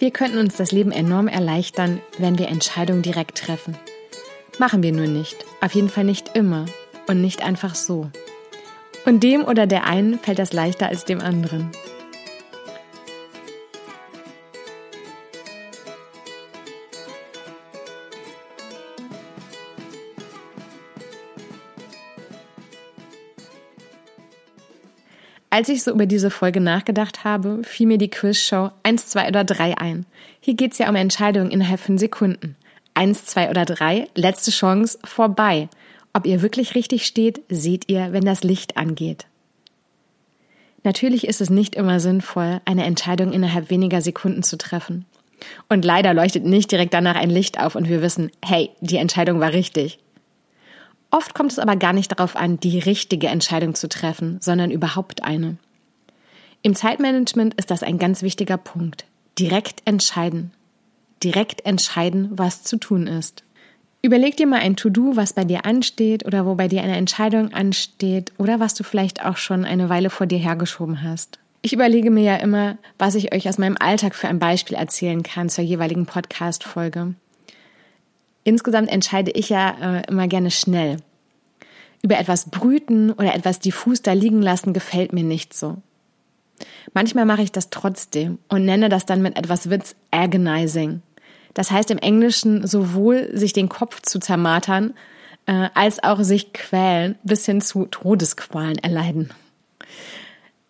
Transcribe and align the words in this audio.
Wir 0.00 0.10
könnten 0.10 0.38
uns 0.38 0.56
das 0.56 0.72
Leben 0.72 0.92
enorm 0.92 1.28
erleichtern, 1.28 2.00
wenn 2.16 2.38
wir 2.38 2.48
Entscheidungen 2.48 3.02
direkt 3.02 3.36
treffen. 3.36 3.76
Machen 4.58 4.82
wir 4.82 4.92
nur 4.92 5.06
nicht. 5.06 5.36
Auf 5.60 5.74
jeden 5.74 5.90
Fall 5.90 6.04
nicht 6.04 6.34
immer. 6.34 6.64
Und 7.06 7.20
nicht 7.20 7.44
einfach 7.44 7.74
so. 7.74 8.10
Und 9.04 9.22
dem 9.22 9.44
oder 9.44 9.66
der 9.66 9.84
einen 9.84 10.18
fällt 10.18 10.38
das 10.38 10.54
leichter 10.54 10.86
als 10.86 11.04
dem 11.04 11.20
anderen. 11.20 11.70
Als 25.52 25.68
ich 25.68 25.82
so 25.82 25.90
über 25.90 26.06
diese 26.06 26.30
Folge 26.30 26.60
nachgedacht 26.60 27.24
habe, 27.24 27.62
fiel 27.64 27.88
mir 27.88 27.98
die 27.98 28.08
Quizshow 28.08 28.70
1, 28.84 29.08
2 29.08 29.28
oder 29.28 29.42
3 29.42 29.78
ein. 29.78 30.06
Hier 30.40 30.54
geht's 30.54 30.78
ja 30.78 30.88
um 30.88 30.94
Entscheidungen 30.94 31.50
innerhalb 31.50 31.80
von 31.80 31.98
Sekunden. 31.98 32.56
1, 32.94 33.26
2 33.26 33.50
oder 33.50 33.64
3, 33.64 34.08
letzte 34.14 34.52
Chance, 34.52 35.00
vorbei. 35.02 35.68
Ob 36.12 36.24
ihr 36.24 36.42
wirklich 36.42 36.76
richtig 36.76 37.04
steht, 37.04 37.42
seht 37.48 37.90
ihr, 37.90 38.12
wenn 38.12 38.24
das 38.24 38.44
Licht 38.44 38.76
angeht. 38.76 39.26
Natürlich 40.84 41.26
ist 41.26 41.40
es 41.40 41.50
nicht 41.50 41.74
immer 41.74 41.98
sinnvoll, 41.98 42.60
eine 42.64 42.84
Entscheidung 42.84 43.32
innerhalb 43.32 43.70
weniger 43.70 44.00
Sekunden 44.00 44.44
zu 44.44 44.56
treffen. 44.56 45.04
Und 45.68 45.84
leider 45.84 46.14
leuchtet 46.14 46.44
nicht 46.44 46.70
direkt 46.70 46.94
danach 46.94 47.16
ein 47.16 47.30
Licht 47.30 47.58
auf 47.58 47.74
und 47.74 47.88
wir 47.88 48.02
wissen, 48.02 48.30
hey, 48.44 48.70
die 48.80 48.96
Entscheidung 48.96 49.40
war 49.40 49.52
richtig. 49.52 49.98
Oft 51.10 51.34
kommt 51.34 51.52
es 51.52 51.58
aber 51.58 51.76
gar 51.76 51.92
nicht 51.92 52.12
darauf 52.12 52.36
an, 52.36 52.60
die 52.60 52.78
richtige 52.78 53.28
Entscheidung 53.28 53.74
zu 53.74 53.88
treffen, 53.88 54.38
sondern 54.40 54.70
überhaupt 54.70 55.24
eine. 55.24 55.56
Im 56.62 56.74
Zeitmanagement 56.74 57.54
ist 57.54 57.70
das 57.70 57.82
ein 57.82 57.98
ganz 57.98 58.22
wichtiger 58.22 58.56
Punkt. 58.56 59.06
Direkt 59.38 59.82
entscheiden. 59.86 60.52
Direkt 61.22 61.64
entscheiden, 61.66 62.28
was 62.32 62.62
zu 62.62 62.76
tun 62.76 63.06
ist. 63.06 63.42
Überleg 64.02 64.36
dir 64.36 64.46
mal 64.46 64.60
ein 64.60 64.76
To-Do, 64.76 65.16
was 65.16 65.34
bei 65.34 65.44
dir 65.44 65.66
ansteht 65.66 66.24
oder 66.24 66.46
wo 66.46 66.54
bei 66.54 66.68
dir 66.68 66.82
eine 66.82 66.96
Entscheidung 66.96 67.52
ansteht 67.52 68.32
oder 68.38 68.58
was 68.58 68.74
du 68.74 68.82
vielleicht 68.82 69.24
auch 69.24 69.36
schon 69.36 69.64
eine 69.64 69.88
Weile 69.88 70.08
vor 70.08 70.26
dir 70.26 70.38
hergeschoben 70.38 71.02
hast. 71.02 71.38
Ich 71.62 71.74
überlege 71.74 72.10
mir 72.10 72.22
ja 72.22 72.36
immer, 72.36 72.78
was 72.98 73.14
ich 73.14 73.34
euch 73.34 73.46
aus 73.48 73.58
meinem 73.58 73.76
Alltag 73.78 74.14
für 74.14 74.28
ein 74.28 74.38
Beispiel 74.38 74.76
erzählen 74.76 75.22
kann 75.22 75.50
zur 75.50 75.64
jeweiligen 75.64 76.06
Podcast-Folge. 76.06 77.14
Insgesamt 78.44 78.88
entscheide 78.88 79.30
ich 79.30 79.48
ja 79.48 79.98
äh, 79.98 80.02
immer 80.08 80.28
gerne 80.28 80.50
schnell. 80.50 80.98
Über 82.02 82.18
etwas 82.18 82.48
brüten 82.50 83.12
oder 83.12 83.34
etwas 83.34 83.60
diffus 83.60 84.02
da 84.02 84.12
liegen 84.12 84.40
lassen 84.40 84.72
gefällt 84.72 85.12
mir 85.12 85.24
nicht 85.24 85.52
so. 85.52 85.76
Manchmal 86.94 87.26
mache 87.26 87.42
ich 87.42 87.52
das 87.52 87.70
trotzdem 87.70 88.38
und 88.48 88.64
nenne 88.64 88.88
das 88.88 89.06
dann 89.06 89.22
mit 89.22 89.36
etwas 89.36 89.70
Witz 89.70 89.94
agonizing. 90.10 91.02
Das 91.54 91.70
heißt 91.70 91.90
im 91.90 91.98
Englischen 91.98 92.66
sowohl 92.66 93.30
sich 93.36 93.52
den 93.52 93.68
Kopf 93.68 94.00
zu 94.02 94.18
zermatern, 94.18 94.94
äh, 95.46 95.68
als 95.74 96.02
auch 96.02 96.22
sich 96.22 96.52
quälen, 96.52 97.16
bis 97.22 97.44
hin 97.46 97.60
zu 97.60 97.86
Todesqualen 97.86 98.78
erleiden. 98.78 99.30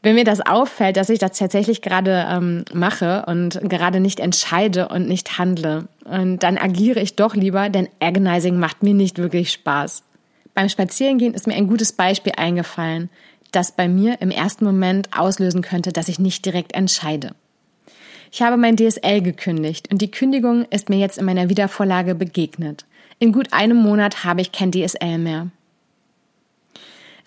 Wenn 0.03 0.15
mir 0.15 0.25
das 0.25 0.41
auffällt, 0.41 0.97
dass 0.97 1.11
ich 1.11 1.19
das 1.19 1.37
tatsächlich 1.37 1.83
gerade 1.83 2.27
ähm, 2.29 2.65
mache 2.73 3.25
und 3.27 3.61
gerade 3.69 4.01
nicht 4.01 4.19
entscheide 4.19 4.89
und 4.89 5.07
nicht 5.07 5.39
handle, 5.39 5.89
und 6.05 6.39
dann 6.43 6.59
agiere 6.59 7.01
ich 7.01 7.17
doch 7.17 7.37
lieber, 7.37 7.69
denn 7.69 7.89
Agonizing 8.01 8.59
macht 8.59 8.83
mir 8.83 8.95
nicht 8.95 9.19
wirklich 9.19 9.53
Spaß. 9.53 10.03
Beim 10.55 10.69
Spazierengehen 10.69 11.35
ist 11.35 11.47
mir 11.47 11.55
ein 11.55 11.69
gutes 11.69 11.93
Beispiel 11.93 12.33
eingefallen, 12.37 13.11
das 13.53 13.73
bei 13.73 13.89
mir 13.89 14.21
im 14.21 14.31
ersten 14.31 14.65
Moment 14.65 15.11
auslösen 15.17 15.63
könnte, 15.63 15.93
dass 15.93 16.09
ich 16.09 16.19
nicht 16.19 16.45
direkt 16.45 16.75
entscheide. 16.75 17.35
Ich 18.33 18.43
habe 18.43 18.57
mein 18.57 18.77
DSL 18.77 19.23
gekündigt 19.23 19.91
und 19.93 20.01
die 20.03 20.11
Kündigung 20.11 20.65
ist 20.71 20.89
mir 20.89 20.99
jetzt 20.99 21.19
in 21.19 21.25
meiner 21.25 21.49
Wiedervorlage 21.49 22.15
begegnet. 22.15 22.85
In 23.19 23.33
gut 23.33 23.53
einem 23.53 23.77
Monat 23.77 24.25
habe 24.25 24.41
ich 24.41 24.53
kein 24.53 24.73
DSL 24.73 25.19
mehr. 25.19 25.49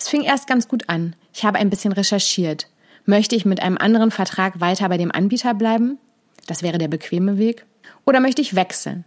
Es 0.03 0.09
fing 0.09 0.23
erst 0.23 0.47
ganz 0.47 0.67
gut 0.67 0.89
an. 0.89 1.15
Ich 1.33 1.45
habe 1.45 1.59
ein 1.59 1.69
bisschen 1.69 1.93
recherchiert. 1.93 2.67
Möchte 3.05 3.37
ich 3.37 3.45
mit 3.45 3.61
einem 3.61 3.77
anderen 3.77 4.11
Vertrag 4.11 4.59
weiter 4.59 4.89
bei 4.89 4.97
dem 4.97 5.13
Anbieter 5.13 5.53
bleiben? 5.53 5.97
Das 6.45 6.61
wäre 6.61 6.77
der 6.77 6.89
bequeme 6.89 7.37
Weg. 7.37 7.65
Oder 8.03 8.19
möchte 8.19 8.41
ich 8.41 8.53
wechseln? 8.53 9.05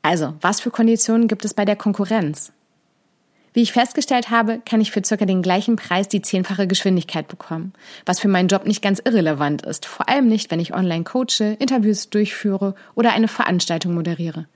Also, 0.00 0.32
was 0.40 0.62
für 0.62 0.70
Konditionen 0.70 1.28
gibt 1.28 1.44
es 1.44 1.52
bei 1.52 1.66
der 1.66 1.76
Konkurrenz? 1.76 2.54
Wie 3.52 3.60
ich 3.60 3.74
festgestellt 3.74 4.30
habe, 4.30 4.62
kann 4.64 4.80
ich 4.80 4.92
für 4.92 5.04
circa 5.04 5.26
den 5.26 5.42
gleichen 5.42 5.76
Preis 5.76 6.08
die 6.08 6.22
zehnfache 6.22 6.66
Geschwindigkeit 6.66 7.28
bekommen, 7.28 7.74
was 8.06 8.18
für 8.18 8.28
meinen 8.28 8.48
Job 8.48 8.64
nicht 8.64 8.80
ganz 8.80 9.02
irrelevant 9.04 9.60
ist, 9.60 9.84
vor 9.84 10.08
allem 10.08 10.26
nicht, 10.26 10.50
wenn 10.50 10.60
ich 10.60 10.72
online 10.72 11.04
coache, 11.04 11.58
Interviews 11.58 12.08
durchführe 12.08 12.74
oder 12.94 13.12
eine 13.12 13.28
Veranstaltung 13.28 13.92
moderiere. 13.92 14.46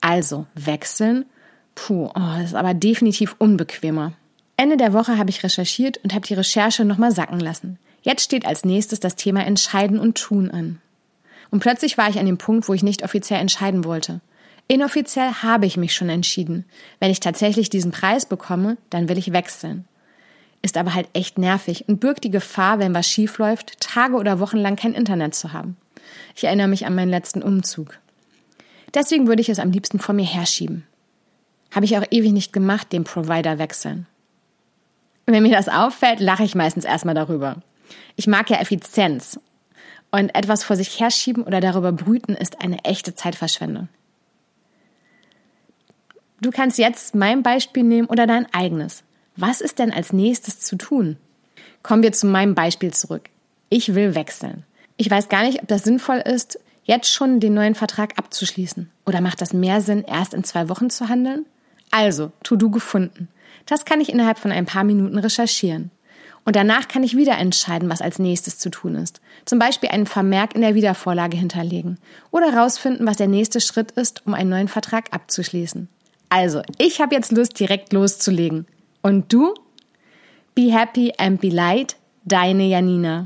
Also, 0.00 0.46
wechseln? 0.54 1.26
Puh, 1.74 2.06
oh, 2.06 2.12
das 2.38 2.46
ist 2.46 2.54
aber 2.54 2.72
definitiv 2.72 3.36
unbequemer. 3.38 4.14
Ende 4.56 4.76
der 4.76 4.92
Woche 4.92 5.18
habe 5.18 5.30
ich 5.30 5.42
recherchiert 5.42 5.98
und 5.98 6.14
habe 6.14 6.26
die 6.26 6.34
Recherche 6.34 6.84
nochmal 6.84 7.12
sacken 7.12 7.40
lassen. 7.40 7.78
Jetzt 8.02 8.22
steht 8.22 8.46
als 8.46 8.64
nächstes 8.64 9.00
das 9.00 9.16
Thema 9.16 9.44
Entscheiden 9.44 9.98
und 9.98 10.16
Tun 10.16 10.50
an. 10.50 10.80
Und 11.50 11.60
plötzlich 11.60 11.98
war 11.98 12.08
ich 12.08 12.18
an 12.18 12.26
dem 12.26 12.38
Punkt, 12.38 12.68
wo 12.68 12.74
ich 12.74 12.82
nicht 12.82 13.04
offiziell 13.04 13.40
entscheiden 13.40 13.84
wollte. 13.84 14.20
Inoffiziell 14.68 15.30
habe 15.42 15.66
ich 15.66 15.76
mich 15.76 15.94
schon 15.94 16.08
entschieden. 16.08 16.64
Wenn 16.98 17.10
ich 17.10 17.20
tatsächlich 17.20 17.70
diesen 17.70 17.92
Preis 17.92 18.26
bekomme, 18.26 18.78
dann 18.90 19.08
will 19.08 19.18
ich 19.18 19.32
wechseln. 19.32 19.84
Ist 20.62 20.76
aber 20.76 20.94
halt 20.94 21.08
echt 21.12 21.38
nervig 21.38 21.84
und 21.86 22.00
birgt 22.00 22.24
die 22.24 22.30
Gefahr, 22.30 22.78
wenn 22.78 22.94
was 22.94 23.08
schief 23.08 23.38
läuft, 23.38 23.80
Tage 23.80 24.16
oder 24.16 24.40
Wochen 24.40 24.56
lang 24.56 24.76
kein 24.76 24.94
Internet 24.94 25.34
zu 25.34 25.52
haben. 25.52 25.76
Ich 26.34 26.44
erinnere 26.44 26.68
mich 26.68 26.86
an 26.86 26.94
meinen 26.94 27.10
letzten 27.10 27.42
Umzug. 27.42 27.98
Deswegen 28.94 29.26
würde 29.26 29.42
ich 29.42 29.48
es 29.48 29.58
am 29.58 29.70
liebsten 29.70 29.98
vor 29.98 30.14
mir 30.14 30.24
herschieben. 30.24 30.84
Habe 31.70 31.84
ich 31.84 31.96
auch 31.98 32.04
ewig 32.10 32.32
nicht 32.32 32.52
gemacht, 32.52 32.92
den 32.92 33.04
Provider 33.04 33.58
wechseln. 33.58 34.06
Wenn 35.26 35.42
mir 35.42 35.50
das 35.50 35.68
auffällt, 35.68 36.20
lache 36.20 36.44
ich 36.44 36.54
meistens 36.54 36.84
erstmal 36.84 37.14
darüber. 37.14 37.56
Ich 38.14 38.26
mag 38.26 38.48
ja 38.48 38.58
Effizienz. 38.58 39.40
Und 40.12 40.34
etwas 40.34 40.62
vor 40.62 40.76
sich 40.76 41.00
herschieben 41.00 41.42
oder 41.42 41.60
darüber 41.60 41.92
brüten 41.92 42.34
ist 42.34 42.62
eine 42.62 42.78
echte 42.84 43.14
Zeitverschwendung. 43.14 43.88
Du 46.40 46.50
kannst 46.50 46.78
jetzt 46.78 47.14
mein 47.14 47.42
Beispiel 47.42 47.82
nehmen 47.82 48.08
oder 48.08 48.26
dein 48.26 48.46
eigenes. 48.54 49.02
Was 49.36 49.60
ist 49.60 49.78
denn 49.78 49.92
als 49.92 50.12
nächstes 50.12 50.60
zu 50.60 50.76
tun? 50.76 51.16
Kommen 51.82 52.02
wir 52.02 52.12
zu 52.12 52.26
meinem 52.26 52.54
Beispiel 52.54 52.92
zurück. 52.94 53.28
Ich 53.68 53.94
will 53.94 54.14
wechseln. 54.14 54.64
Ich 54.96 55.10
weiß 55.10 55.28
gar 55.28 55.42
nicht, 55.42 55.60
ob 55.60 55.68
das 55.68 55.82
sinnvoll 55.82 56.18
ist, 56.18 56.58
jetzt 56.84 57.12
schon 57.12 57.40
den 57.40 57.54
neuen 57.54 57.74
Vertrag 57.74 58.18
abzuschließen. 58.18 58.90
Oder 59.04 59.20
macht 59.20 59.40
das 59.40 59.52
mehr 59.52 59.80
Sinn, 59.80 60.04
erst 60.06 60.34
in 60.34 60.44
zwei 60.44 60.68
Wochen 60.68 60.88
zu 60.88 61.08
handeln? 61.08 61.46
Also, 61.96 62.30
To-Do 62.42 62.68
gefunden. 62.68 63.28
Das 63.64 63.86
kann 63.86 64.02
ich 64.02 64.12
innerhalb 64.12 64.38
von 64.38 64.52
ein 64.52 64.66
paar 64.66 64.84
Minuten 64.84 65.16
recherchieren. 65.16 65.90
Und 66.44 66.54
danach 66.54 66.88
kann 66.88 67.02
ich 67.02 67.16
wieder 67.16 67.38
entscheiden, 67.38 67.88
was 67.88 68.02
als 68.02 68.18
nächstes 68.18 68.58
zu 68.58 68.68
tun 68.68 68.96
ist. 68.96 69.22
Zum 69.46 69.58
Beispiel 69.58 69.88
einen 69.88 70.04
Vermerk 70.04 70.54
in 70.54 70.60
der 70.60 70.74
Wiedervorlage 70.74 71.38
hinterlegen 71.38 71.98
oder 72.30 72.52
herausfinden, 72.52 73.06
was 73.06 73.16
der 73.16 73.28
nächste 73.28 73.62
Schritt 73.62 73.92
ist, 73.92 74.26
um 74.26 74.34
einen 74.34 74.50
neuen 74.50 74.68
Vertrag 74.68 75.06
abzuschließen. 75.10 75.88
Also, 76.28 76.60
ich 76.76 77.00
habe 77.00 77.14
jetzt 77.14 77.32
Lust, 77.32 77.58
direkt 77.58 77.94
loszulegen. 77.94 78.66
Und 79.00 79.32
du? 79.32 79.54
Be 80.54 80.70
happy 80.70 81.14
and 81.16 81.40
be 81.40 81.48
light, 81.48 81.96
deine 82.26 82.64
Janina. 82.64 83.24